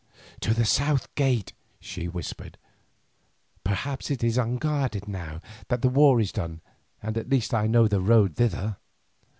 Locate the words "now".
5.07-5.41